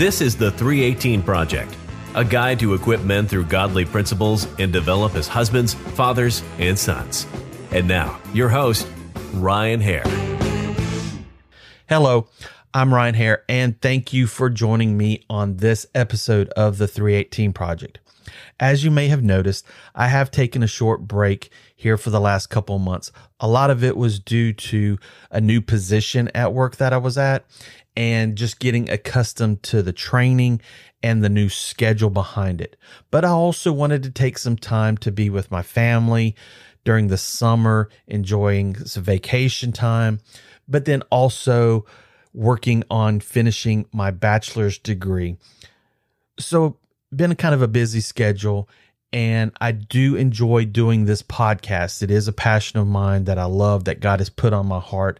[0.00, 1.76] This is the 318 Project,
[2.14, 7.26] a guide to equip men through godly principles and develop as husbands, fathers, and sons.
[7.70, 8.88] And now, your host,
[9.34, 10.04] Ryan Hare.
[11.86, 12.28] Hello,
[12.72, 17.52] I'm Ryan Hare, and thank you for joining me on this episode of the 318
[17.52, 17.98] Project.
[18.58, 22.48] As you may have noticed, I have taken a short break here for the last
[22.48, 23.12] couple months.
[23.38, 24.98] A lot of it was due to
[25.30, 27.44] a new position at work that I was at
[27.96, 30.60] and just getting accustomed to the training
[31.02, 32.76] and the new schedule behind it.
[33.10, 36.36] But I also wanted to take some time to be with my family
[36.84, 40.20] during the summer, enjoying some vacation time,
[40.68, 41.84] but then also
[42.32, 45.36] working on finishing my bachelor's degree.
[46.38, 46.78] So,
[47.14, 48.68] been kind of a busy schedule,
[49.12, 52.02] and I do enjoy doing this podcast.
[52.02, 54.78] It is a passion of mine that I love that God has put on my
[54.78, 55.18] heart.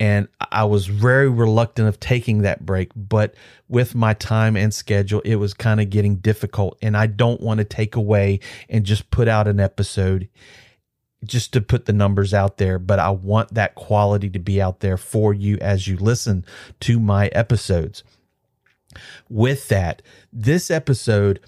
[0.00, 3.34] And I was very reluctant of taking that break, but
[3.68, 6.78] with my time and schedule, it was kind of getting difficult.
[6.80, 10.28] And I don't want to take away and just put out an episode
[11.22, 14.80] just to put the numbers out there, but I want that quality to be out
[14.80, 16.46] there for you as you listen
[16.80, 18.02] to my episodes.
[19.28, 20.00] With that,
[20.32, 21.40] this episode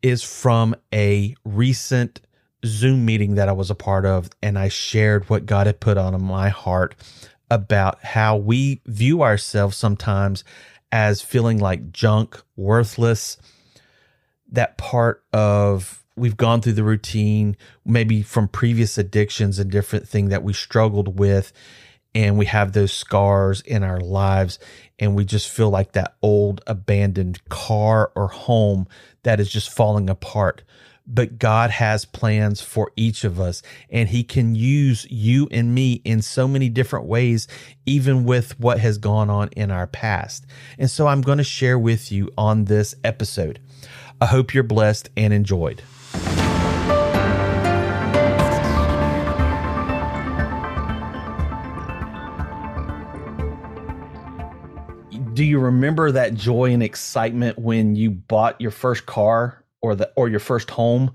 [0.00, 2.22] is from a recent
[2.64, 5.98] Zoom meeting that I was a part of, and I shared what God had put
[5.98, 6.94] on my heart
[7.50, 10.44] about how we view ourselves sometimes
[10.92, 13.36] as feeling like junk, worthless.
[14.52, 20.28] That part of we've gone through the routine, maybe from previous addictions and different thing
[20.28, 21.52] that we struggled with,
[22.14, 24.58] and we have those scars in our lives,
[24.98, 28.86] and we just feel like that old abandoned car or home
[29.22, 30.62] that is just falling apart.
[31.06, 36.00] But God has plans for each of us, and He can use you and me
[36.04, 37.48] in so many different ways,
[37.84, 40.46] even with what has gone on in our past.
[40.78, 43.60] And so I'm going to share with you on this episode.
[44.20, 45.82] I hope you're blessed and enjoyed.
[55.32, 60.10] Do you remember that joy and excitement when you bought your first car or the
[60.16, 61.12] or your first home?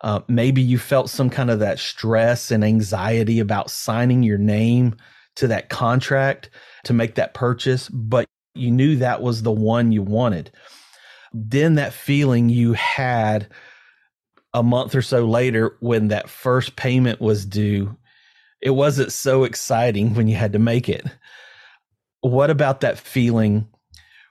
[0.00, 4.94] Uh, maybe you felt some kind of that stress and anxiety about signing your name
[5.36, 6.50] to that contract
[6.84, 10.50] to make that purchase, but you knew that was the one you wanted.
[11.32, 13.48] Then that feeling you had
[14.54, 17.96] a month or so later when that first payment was due,
[18.60, 21.04] it wasn't so exciting when you had to make it.
[22.20, 23.68] What about that feeling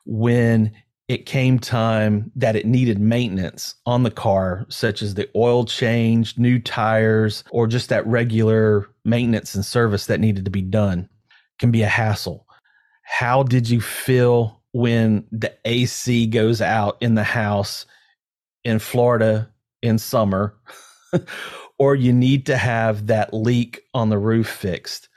[0.06, 0.74] when
[1.08, 6.38] it came time that it needed maintenance on the car, such as the oil change,
[6.38, 11.10] new tires, or just that regular maintenance and service that needed to be done?
[11.60, 12.46] Can be a hassle.
[13.04, 17.86] How did you feel when the AC goes out in the house
[18.64, 19.50] in Florida
[19.82, 20.56] in summer,
[21.80, 25.10] or you need to have that leak on the roof fixed.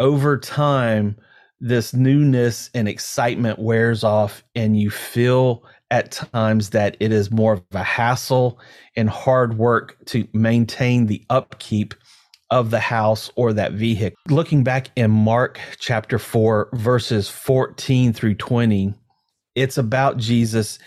[0.00, 1.16] Over time,
[1.60, 7.54] this newness and excitement wears off, and you feel at times that it is more
[7.54, 8.60] of a hassle
[8.96, 11.94] and hard work to maintain the upkeep
[12.50, 14.18] of the house or that vehicle.
[14.28, 18.94] Looking back in Mark chapter 4, verses 14 through 20,
[19.54, 20.78] it's about Jesus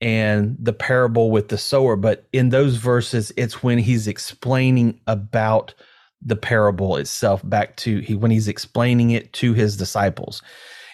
[0.00, 1.96] and the parable with the sower.
[1.96, 5.74] But in those verses, it's when he's explaining about
[6.22, 10.42] the parable itself back to he when he's explaining it to his disciples.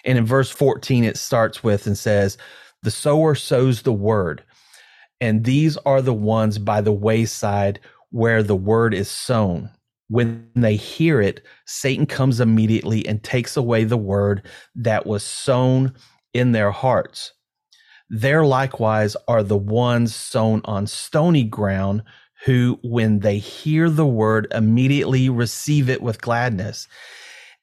[0.05, 2.37] And in verse 14, it starts with and says,
[2.83, 4.43] The sower sows the word,
[5.19, 7.79] and these are the ones by the wayside
[8.11, 9.69] where the word is sown.
[10.09, 15.93] When they hear it, Satan comes immediately and takes away the word that was sown
[16.33, 17.33] in their hearts.
[18.09, 22.03] There likewise are the ones sown on stony ground
[22.45, 26.87] who, when they hear the word, immediately receive it with gladness,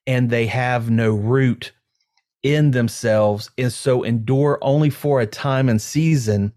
[0.06, 1.72] and they have no root
[2.42, 6.52] in themselves, and so endure only for a time and season.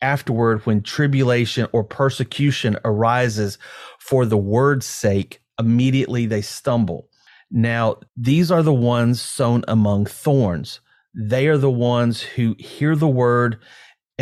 [0.00, 3.58] Afterward, when tribulation or persecution arises
[4.00, 7.08] for the word's sake, immediately they stumble.
[7.50, 10.80] Now, these are the ones sown among thorns
[11.14, 13.58] they are the ones who hear the word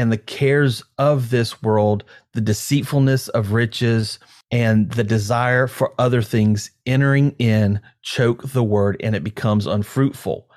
[0.01, 4.19] and the cares of this world, the deceitfulness of riches,
[4.51, 10.49] and the desire for other things entering in choke the word and it becomes unfruitful.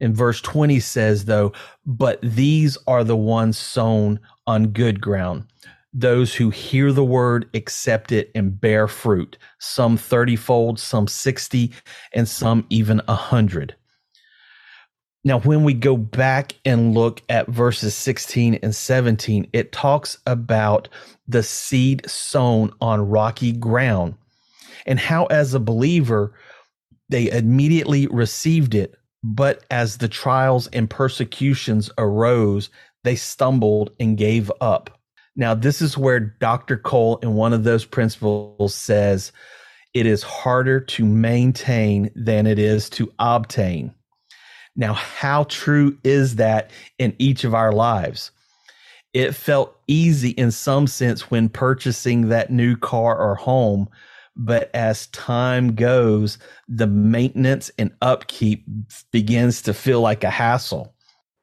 [0.00, 1.52] In verse 20 says, though,
[1.84, 5.44] but these are the ones sown on good ground,
[5.92, 11.70] those who hear the word, accept it, and bear fruit, some 30 fold, some 60,
[12.14, 13.76] and some even a 100
[15.22, 20.88] Now, when we go back and look at verses 16 and 17, it talks about
[21.28, 24.14] the seed sown on rocky ground
[24.86, 26.32] and how, as a believer,
[27.10, 28.94] they immediately received it.
[29.22, 32.70] But as the trials and persecutions arose,
[33.04, 34.98] they stumbled and gave up.
[35.36, 36.78] Now, this is where Dr.
[36.78, 39.32] Cole, in one of those principles, says
[39.92, 43.94] it is harder to maintain than it is to obtain.
[44.80, 48.30] Now, how true is that in each of our lives?
[49.12, 53.90] It felt easy in some sense when purchasing that new car or home,
[54.34, 58.64] but as time goes, the maintenance and upkeep
[59.12, 60.94] begins to feel like a hassle.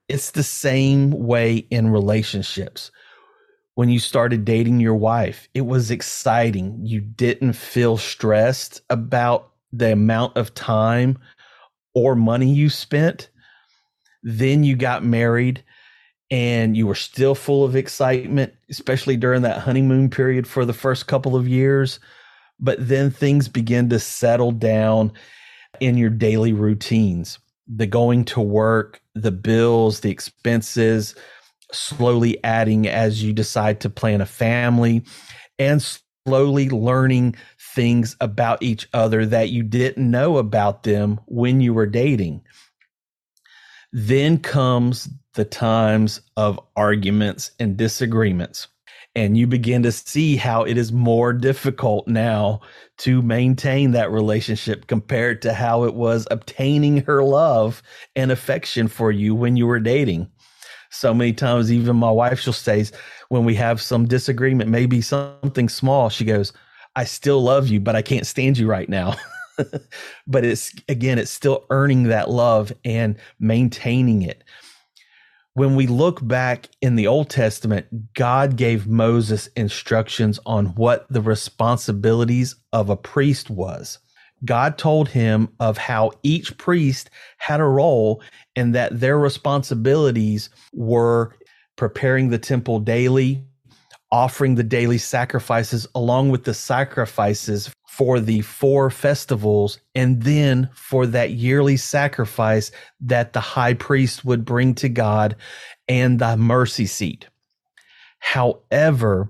[0.09, 2.89] It's the same way in relationships.
[3.75, 6.79] When you started dating your wife, it was exciting.
[6.81, 11.19] You didn't feel stressed about the amount of time
[11.97, 13.27] or money you spent.
[14.21, 15.63] Then you got married
[16.29, 21.07] and you were still full of excitement, especially during that honeymoon period for the first
[21.07, 21.99] couple of years.
[22.59, 25.11] But then things begin to settle down
[25.79, 31.15] in your daily routines the going to work, the bills, the expenses,
[31.73, 35.03] slowly adding as you decide to plan a family,
[35.59, 35.83] and
[36.25, 37.35] slowly learning
[37.77, 42.41] things about each other that you didn't know about them when you were dating.
[43.94, 48.68] Then comes the times of arguments and disagreements
[49.18, 52.62] and you begin to see how it is more difficult now
[53.00, 57.81] to maintain that relationship compared to how it was obtaining her love
[58.15, 60.30] and affection for you when you were dating.
[60.91, 62.85] So many times, even my wife, she'll say,
[63.30, 66.53] when we have some disagreement, maybe something small, she goes,
[66.97, 69.15] I still love you, but I can't stand you right now.
[70.27, 74.44] but it's again, it's still earning that love and maintaining it
[75.57, 81.19] when we look back in the Old Testament, God gave Moses instructions on what the
[81.19, 83.97] responsibilities of a priest was.
[84.45, 87.09] God told him of how each priest
[87.39, 88.21] had a role
[88.55, 91.33] and that their responsibilities were
[91.75, 93.44] preparing the temple daily,
[94.12, 101.06] offering the daily sacrifices along with the sacrifices for the four festivals and then for
[101.06, 102.71] that yearly sacrifice
[103.01, 105.36] that the high priest would bring to God
[105.88, 107.27] and the mercy seat.
[108.19, 109.30] However,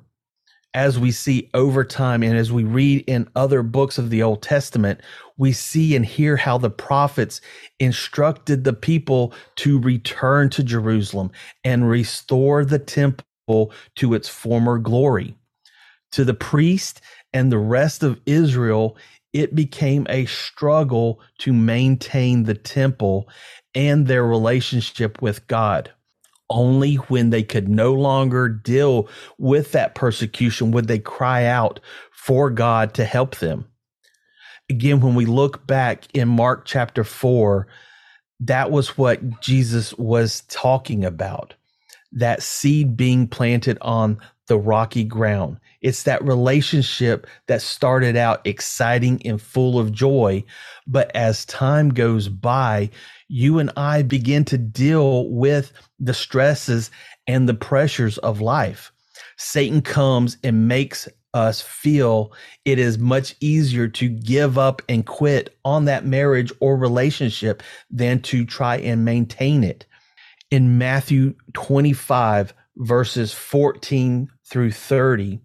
[0.74, 4.44] as we see over time and as we read in other books of the Old
[4.44, 5.02] Testament,
[5.38, 7.42] we see and hear how the prophets
[7.80, 11.32] instructed the people to return to Jerusalem
[11.64, 13.27] and restore the temple
[13.96, 15.36] to its former glory.
[16.14, 17.02] To the priest,
[17.34, 18.98] and the rest of Israel,
[19.34, 23.30] it became a struggle to maintain the temple
[23.76, 25.92] and their relationship with God.
[26.50, 31.80] Only when they could no longer deal with that persecution would they cry out
[32.12, 33.66] for God to help them.
[34.70, 37.68] Again, when we look back in Mark chapter 4,
[38.40, 41.54] that was what Jesus was talking about
[42.18, 44.18] that seed being planted on
[44.48, 45.60] the rocky ground.
[45.82, 50.44] It's that relationship that started out exciting and full of joy.
[50.88, 52.90] But as time goes by,
[53.28, 56.90] you and I begin to deal with the stresses
[57.28, 58.92] and the pressures of life.
[59.38, 62.32] Satan comes and makes us feel
[62.66, 68.22] it is much easier to give up and quit on that marriage or relationship than
[68.24, 69.86] to try and maintain it.
[70.50, 75.40] In Matthew 25, verses 14 through 30.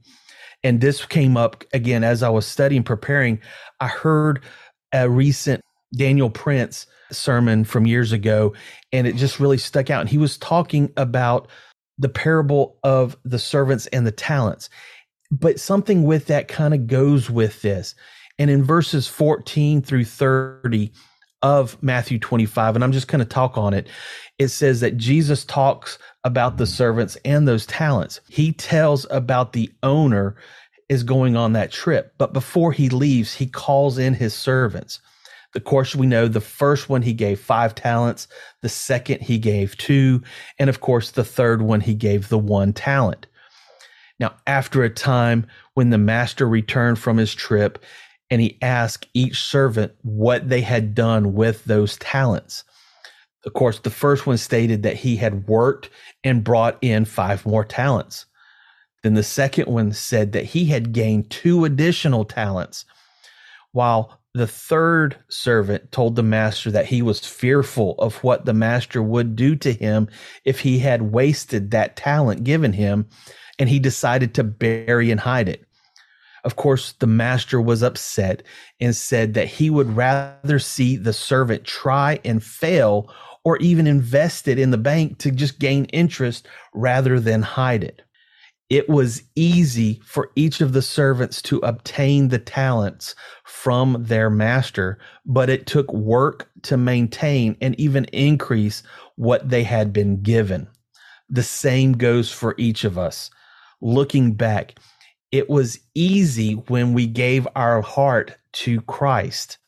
[0.62, 3.40] And this came up again as I was studying, preparing.
[3.80, 4.44] I heard
[4.92, 5.60] a recent
[5.96, 8.54] Daniel Prince sermon from years ago,
[8.92, 10.02] and it just really stuck out.
[10.02, 11.48] And he was talking about
[11.98, 14.70] the parable of the servants and the talents.
[15.30, 17.94] But something with that kind of goes with this.
[18.38, 20.92] And in verses 14 through 30
[21.42, 23.88] of Matthew 25, and I'm just going to talk on it,
[24.38, 28.20] it says that Jesus talks about the servants and those talents.
[28.28, 30.36] He tells about the owner
[30.88, 35.00] is going on that trip, but before he leaves, he calls in his servants.
[35.54, 38.26] Of course, we know the first one he gave five talents,
[38.62, 40.22] the second he gave two,
[40.58, 43.26] and of course, the third one he gave the one talent.
[44.18, 47.84] Now, after a time, when the master returned from his trip,
[48.32, 52.64] and he asked each servant what they had done with those talents.
[53.44, 55.90] Of course, the first one stated that he had worked
[56.24, 58.24] and brought in five more talents.
[59.02, 62.86] Then the second one said that he had gained two additional talents,
[63.72, 69.02] while The third servant told the master that he was fearful of what the master
[69.02, 70.08] would do to him
[70.46, 73.08] if he had wasted that talent given him,
[73.58, 75.66] and he decided to bury and hide it.
[76.44, 78.42] Of course, the master was upset
[78.80, 83.12] and said that he would rather see the servant try and fail
[83.44, 88.02] or even invest it in the bank to just gain interest rather than hide it.
[88.70, 94.98] It was easy for each of the servants to obtain the talents from their master,
[95.26, 98.82] but it took work to maintain and even increase
[99.16, 100.68] what they had been given.
[101.28, 103.30] The same goes for each of us.
[103.82, 104.78] Looking back,
[105.32, 109.58] it was easy when we gave our heart to Christ.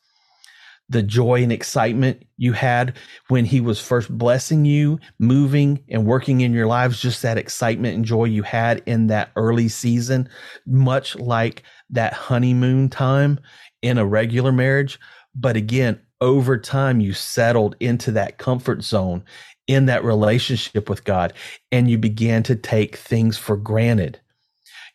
[0.91, 6.43] The joy and excitement you had when he was first blessing you, moving and working
[6.43, 10.29] in your lives, just that excitement and joy you had in that early season,
[10.67, 13.41] much like that honeymoon time
[13.81, 15.01] in a regular marriage.
[15.35, 19.25] But again, over time, you settled into that comfort zone
[19.67, 21.33] in that relationship with God
[21.73, 24.21] and you began to take things for granted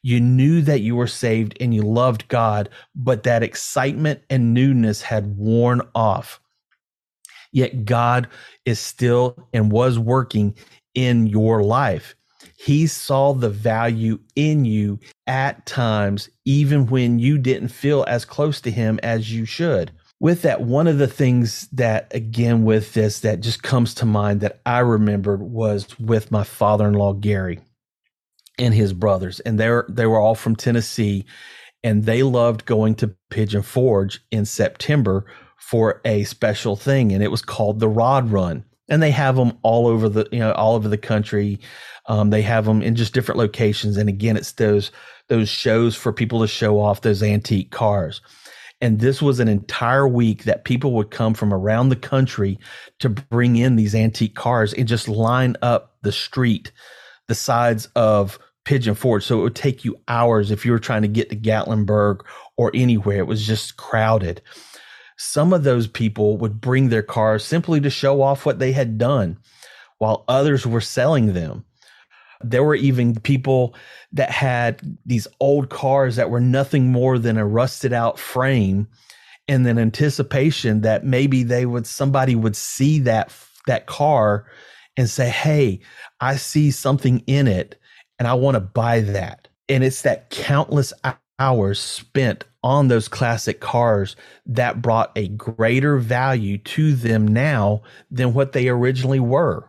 [0.01, 5.01] you knew that you were saved and you loved God, but that excitement and newness
[5.01, 6.39] had worn off.
[7.51, 8.27] Yet God
[8.65, 10.55] is still and was working
[10.93, 12.15] in your life.
[12.55, 18.61] He saw the value in you at times, even when you didn't feel as close
[18.61, 19.91] to Him as you should.
[20.21, 24.41] With that, one of the things that, again, with this, that just comes to mind
[24.41, 27.59] that I remembered was with my father in law, Gary
[28.59, 31.25] and his brothers, and they're they were all from Tennessee,
[31.83, 35.25] and they loved going to Pigeon Forge in September
[35.57, 38.63] for a special thing, and it was called the Rod Run.
[38.91, 41.59] And they have them all over the you know all over the country.
[42.07, 44.91] Um, they have them in just different locations, and again, it's those
[45.27, 48.21] those shows for people to show off those antique cars.
[48.81, 52.57] And this was an entire week that people would come from around the country
[52.99, 56.71] to bring in these antique cars and just line up the street,
[57.27, 59.23] the sides of Pigeon Forge.
[59.23, 62.21] So it would take you hours if you were trying to get to Gatlinburg
[62.57, 63.19] or anywhere.
[63.19, 64.41] It was just crowded.
[65.17, 68.97] Some of those people would bring their cars simply to show off what they had
[68.97, 69.37] done,
[69.97, 71.65] while others were selling them.
[72.41, 73.75] There were even people
[74.13, 78.87] that had these old cars that were nothing more than a rusted out frame
[79.49, 83.33] and then anticipation that maybe they would somebody would see that
[83.67, 84.45] that car
[84.95, 85.81] and say, "Hey,
[86.21, 87.79] I see something in it
[88.19, 89.47] and I want to buy that.
[89.69, 90.93] And it's that countless
[91.39, 98.33] hours spent on those classic cars that brought a greater value to them now than
[98.33, 99.65] what they originally were.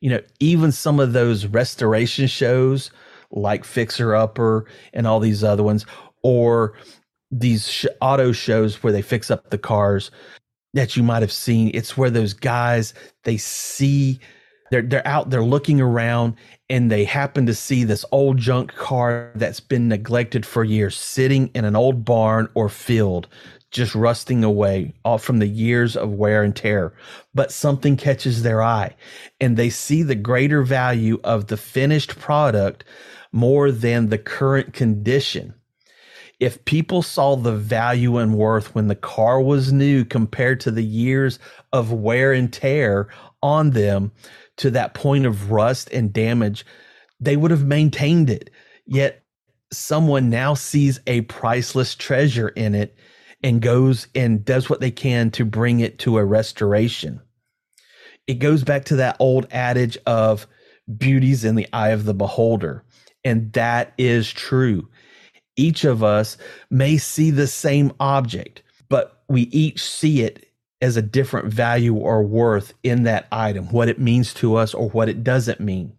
[0.00, 2.90] You know, even some of those restoration shows
[3.30, 5.86] like Fixer Upper and all these other ones,
[6.22, 6.74] or
[7.30, 10.10] these sh- auto shows where they fix up the cars
[10.74, 11.70] that you might have seen.
[11.74, 12.94] It's where those guys
[13.24, 14.20] they see
[14.70, 16.34] they're they're out they're looking around
[16.70, 21.48] and they happen to see this old junk car that's been neglected for years sitting
[21.54, 23.28] in an old barn or field
[23.74, 26.94] just rusting away all from the years of wear and tear.
[27.34, 28.94] But something catches their eye
[29.40, 32.84] and they see the greater value of the finished product
[33.32, 35.54] more than the current condition.
[36.38, 40.84] If people saw the value and worth when the car was new compared to the
[40.84, 41.40] years
[41.72, 43.08] of wear and tear
[43.42, 44.12] on them
[44.58, 46.64] to that point of rust and damage,
[47.20, 48.50] they would have maintained it.
[48.86, 49.24] Yet
[49.72, 52.96] someone now sees a priceless treasure in it
[53.42, 57.20] and goes and does what they can to bring it to a restoration.
[58.26, 60.46] It goes back to that old adage of
[60.96, 62.84] beauty's in the eye of the beholder.
[63.24, 64.88] And that is true.
[65.56, 66.36] Each of us
[66.70, 70.46] may see the same object, but we each see it
[70.80, 74.88] as a different value or worth in that item, what it means to us or
[74.90, 75.92] what it doesn't mean.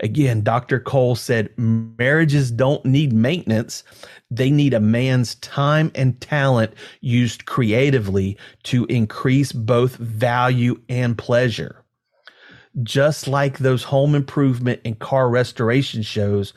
[0.00, 0.80] Again, Dr.
[0.80, 3.84] Cole said marriages don't need maintenance.
[4.30, 11.84] They need a man's time and talent used creatively to increase both value and pleasure.
[12.82, 16.52] Just like those home improvement and car restoration shows,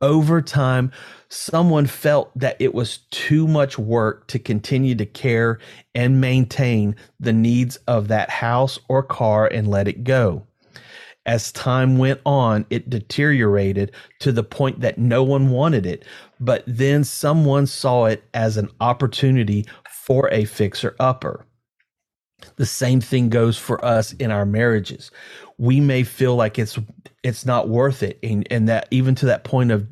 [0.00, 0.92] over time,
[1.28, 5.58] someone felt that it was too much work to continue to care
[5.94, 10.46] and maintain the needs of that house or car and let it go.
[11.26, 16.04] As time went on, it deteriorated to the point that no one wanted it,
[16.38, 21.44] but then someone saw it as an opportunity for a fixer upper.
[22.56, 25.10] The same thing goes for us in our marriages.
[25.58, 26.78] We may feel like it's
[27.22, 29.86] it's not worth it and, and that even to that point of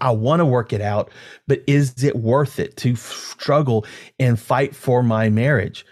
[0.00, 1.10] I want to work it out,
[1.46, 3.84] but is it worth it to struggle
[4.18, 5.84] and fight for my marriage?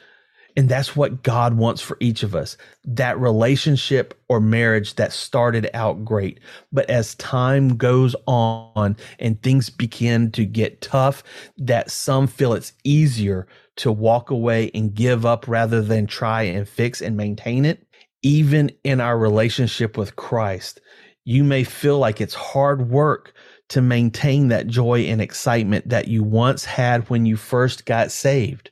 [0.57, 2.57] And that's what God wants for each of us.
[2.85, 6.41] That relationship or marriage that started out great.
[6.73, 11.23] But as time goes on and things begin to get tough,
[11.57, 16.69] that some feel it's easier to walk away and give up rather than try and
[16.69, 17.87] fix and maintain it.
[18.23, 20.81] Even in our relationship with Christ,
[21.25, 23.33] you may feel like it's hard work
[23.69, 28.71] to maintain that joy and excitement that you once had when you first got saved.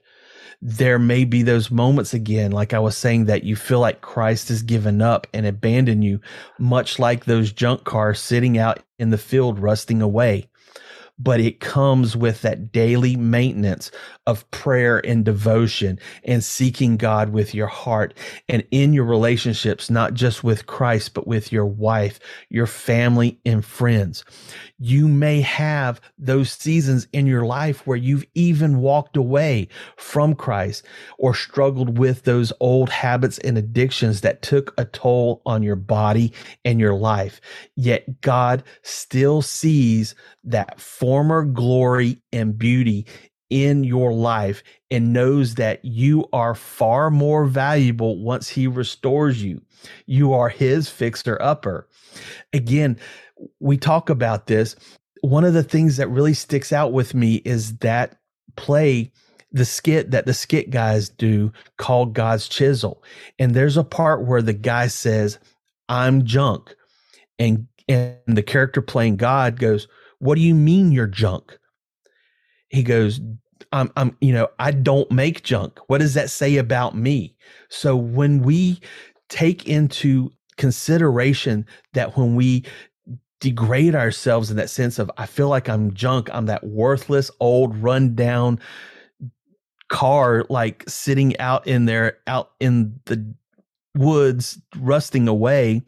[0.63, 4.49] There may be those moments again, like I was saying, that you feel like Christ
[4.51, 6.21] has given up and abandoned you,
[6.59, 10.50] much like those junk cars sitting out in the field rusting away
[11.23, 13.91] but it comes with that daily maintenance
[14.27, 18.15] of prayer and devotion and seeking God with your heart
[18.49, 23.65] and in your relationships, not just with Christ, but with your wife, your family, and
[23.65, 24.25] friends.
[24.83, 30.87] You may have those seasons in your life where you've even walked away from Christ
[31.19, 36.33] or struggled with those old habits and addictions that took a toll on your body
[36.65, 37.43] and your life.
[37.77, 43.07] Yet God still sees that former glory and beauty
[43.51, 49.61] in your life and knows that you are far more valuable once he restores you.
[50.07, 51.89] You are his fixer upper.
[52.53, 52.99] Again,
[53.61, 54.77] we talk about this.
[55.23, 58.19] One of the things that really sticks out with me is that
[58.57, 59.13] play
[59.53, 63.03] the skit that the skit guys do called God's Chisel.
[63.39, 65.39] And there's a part where the guy says,
[65.89, 66.75] I'm junk.
[67.39, 69.89] And and the character playing God goes,
[70.21, 71.59] what do you mean you're junk?
[72.69, 73.21] He goes,
[73.73, 75.81] I'm, I'm, you know, I don't make junk.
[75.89, 77.35] What does that say about me?
[77.69, 78.81] So when we
[79.29, 82.65] take into consideration that when we
[83.41, 87.77] degrade ourselves in that sense of, I feel like I'm junk, I'm that worthless, old,
[87.77, 88.61] run down
[89.89, 93.35] car, like sitting out in there, out in the
[93.97, 95.83] woods, rusting away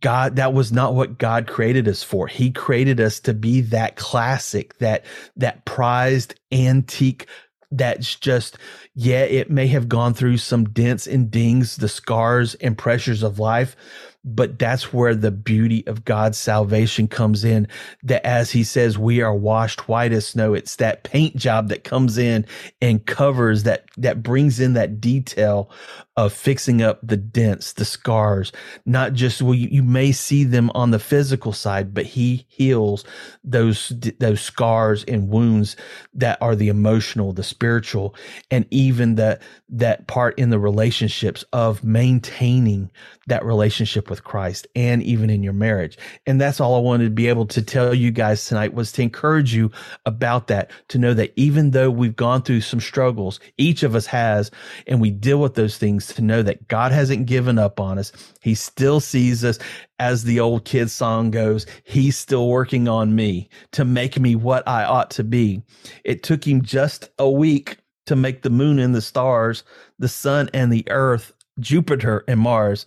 [0.00, 2.28] God, that was not what God created us for.
[2.28, 5.04] He created us to be that classic, that,
[5.36, 7.26] that prized antique
[7.72, 8.56] that's just,
[8.94, 13.38] yeah, it may have gone through some dents and dings, the scars and pressures of
[13.38, 13.76] life,
[14.24, 17.66] but that's where the beauty of God's salvation comes in.
[18.02, 20.52] That as he says, we are washed white as snow.
[20.52, 22.44] It's that paint job that comes in
[22.82, 25.70] and covers that, that brings in that detail
[26.16, 28.52] of fixing up the dents, the scars,
[28.84, 33.04] not just well, you, you may see them on the physical side, but he heals
[33.42, 35.76] those, those scars and wounds
[36.12, 38.14] that are the emotional, the spiritual,
[38.50, 42.90] and even that, that part in the relationships of maintaining
[43.28, 45.96] that relationship with Christ and even in your marriage.
[46.26, 49.02] And that's all I wanted to be able to tell you guys tonight was to
[49.02, 49.70] encourage you
[50.04, 54.06] about that, to know that even though we've gone through some struggles, each of us
[54.06, 54.50] has,
[54.86, 58.12] and we deal with those things, to know that God hasn't given up on us.
[58.42, 59.58] He still sees us.
[59.98, 64.66] As the old kid song goes, He's still working on me to make me what
[64.66, 65.62] I ought to be.
[66.04, 69.62] It took Him just a week to make the moon and the stars,
[69.98, 72.86] the sun and the earth, Jupiter and Mars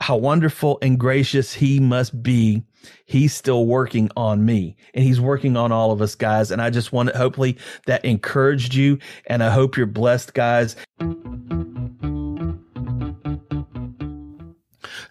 [0.00, 2.62] how wonderful and gracious he must be.
[3.06, 6.50] He's still working on me and he's working on all of us guys.
[6.50, 8.98] And I just want to hopefully that encouraged you.
[9.26, 10.76] And I hope you're blessed guys.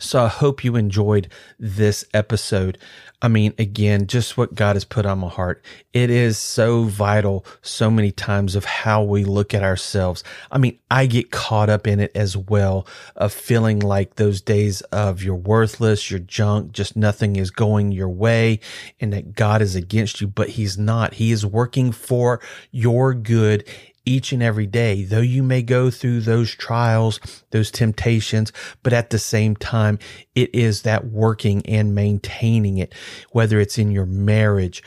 [0.03, 2.77] So I hope you enjoyed this episode.
[3.21, 5.63] I mean, again, just what God has put on my heart.
[5.93, 10.25] It is so vital so many times of how we look at ourselves.
[10.51, 12.85] I mean, I get caught up in it as well
[13.15, 18.09] of feeling like those days of you're worthless, you're junk, just nothing is going your
[18.09, 18.59] way
[18.99, 21.13] and that God is against you, but he's not.
[21.13, 23.63] He is working for your good
[24.05, 27.19] each and every day, though you may go through those trials,
[27.51, 29.99] those temptations, but at the same time,
[30.35, 32.93] it is that working and maintaining it,
[33.31, 34.83] whether it's in your marriage,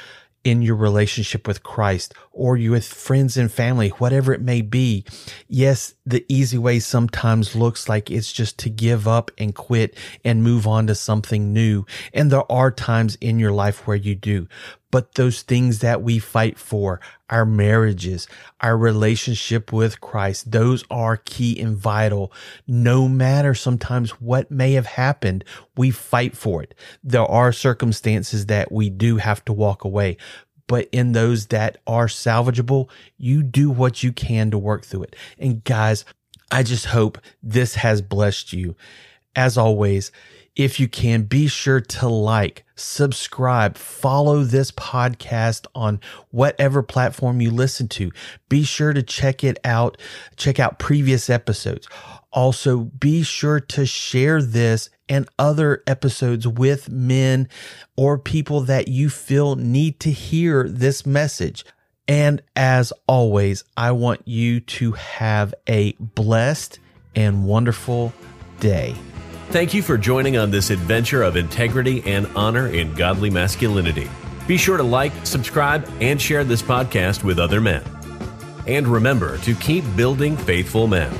[0.46, 5.04] in your relationship with Christ or you with friends and family, whatever it may be.
[5.48, 10.44] Yes, the easy way sometimes looks like it's just to give up and quit and
[10.44, 11.84] move on to something new.
[12.14, 14.46] And there are times in your life where you do,
[14.90, 18.28] but those things that we fight for, our marriages,
[18.60, 22.32] our relationship with Christ, those are key and vital.
[22.66, 25.44] No matter sometimes what may have happened,
[25.76, 26.74] we fight for it.
[27.02, 30.16] There are circumstances that we do have to walk away,
[30.66, 35.16] but in those that are salvageable, you do what you can to work through it.
[35.38, 36.04] And guys,
[36.50, 38.76] I just hope this has blessed you.
[39.34, 40.12] As always,
[40.56, 47.50] If you can, be sure to like, subscribe, follow this podcast on whatever platform you
[47.50, 48.10] listen to.
[48.48, 49.98] Be sure to check it out,
[50.36, 51.86] check out previous episodes.
[52.32, 57.48] Also, be sure to share this and other episodes with men
[57.94, 61.66] or people that you feel need to hear this message.
[62.08, 66.78] And as always, I want you to have a blessed
[67.14, 68.14] and wonderful
[68.60, 68.94] day.
[69.56, 74.06] Thank you for joining on this adventure of integrity and honor in godly masculinity.
[74.46, 77.82] Be sure to like, subscribe, and share this podcast with other men.
[78.66, 81.10] And remember to keep building faithful men.